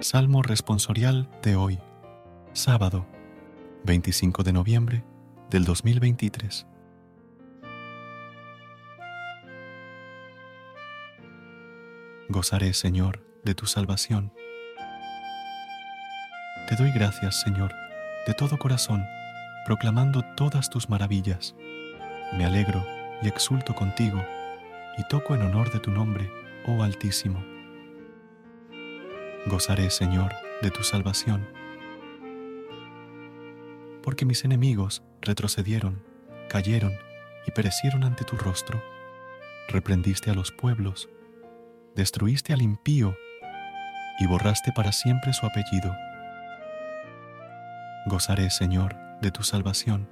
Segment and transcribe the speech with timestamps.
[0.00, 1.80] Salmo responsorial de hoy,
[2.52, 3.04] sábado,
[3.82, 5.04] 25 de noviembre
[5.50, 6.68] del 2023.
[12.28, 14.32] Gozaré, Señor, de tu salvación.
[16.68, 17.74] Te doy gracias, Señor,
[18.24, 19.04] de todo corazón,
[19.66, 21.56] proclamando todas tus maravillas.
[22.34, 22.86] Me alegro
[23.20, 24.24] y exulto contigo,
[24.96, 26.30] y toco en honor de tu nombre,
[26.68, 27.57] oh Altísimo.
[29.46, 31.48] Gozaré, Señor, de tu salvación.
[34.02, 36.02] Porque mis enemigos retrocedieron,
[36.48, 36.92] cayeron
[37.46, 38.82] y perecieron ante tu rostro.
[39.68, 41.08] Reprendiste a los pueblos,
[41.94, 43.16] destruiste al impío
[44.18, 45.94] y borraste para siempre su apellido.
[48.06, 50.08] Gozaré, Señor, de tu salvación.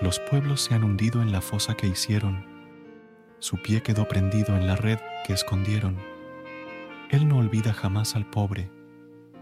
[0.00, 2.57] Los pueblos se han hundido en la fosa que hicieron,
[3.40, 5.96] su pie quedó prendido en la red que escondieron.
[7.10, 8.70] Él no olvida jamás al pobre,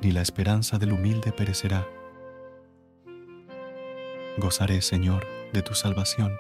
[0.03, 1.87] ni la esperanza del humilde perecerá.
[4.39, 6.37] Gozaré, Señor, de tu salvación.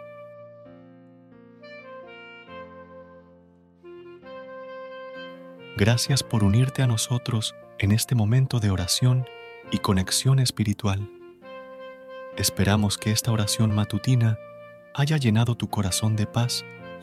[5.76, 9.26] Gracias por unirte a nosotros en este momento de oración
[9.70, 11.10] y conexión espiritual.
[12.36, 14.38] Esperamos que esta oración matutina
[14.94, 16.64] haya llenado tu corazón de paz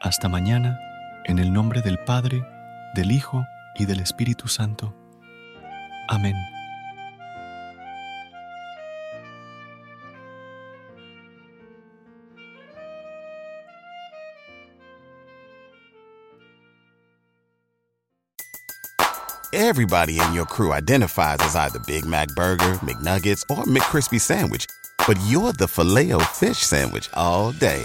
[0.00, 0.80] Hasta mañana,
[1.24, 2.42] en el nombre del Padre,
[2.94, 3.44] del Hijo
[3.74, 4.94] y del Espíritu Santo.
[6.08, 6.34] Amén.
[19.52, 24.64] Everybody in your crew identifies as either Big Mac Burger, McNuggets, or McCrispy Sandwich.
[25.06, 27.84] But you're the filet fish Sandwich all day.